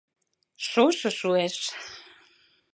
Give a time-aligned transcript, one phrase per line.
[0.67, 1.55] Шошо шуэш.